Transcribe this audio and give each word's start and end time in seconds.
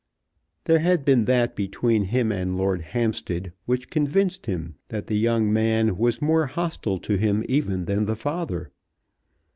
There 0.63 0.79
had 0.79 1.05
been 1.05 1.25
that 1.25 1.55
between 1.55 2.05
him 2.05 2.31
and 2.31 2.57
Lord 2.57 2.81
Hampstead 2.81 3.53
which 3.67 3.91
convinced 3.91 4.47
him 4.47 4.73
that 4.87 5.05
the 5.05 5.15
young 5.15 5.53
man 5.53 5.95
was 5.95 6.23
more 6.23 6.47
hostile 6.47 6.97
to 6.97 7.17
him 7.17 7.45
even 7.47 7.85
than 7.85 8.05
the 8.07 8.15
father. 8.15 8.71